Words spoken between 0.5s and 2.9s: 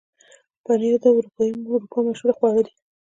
پنېر د اروپا مشهوره خواړه ده.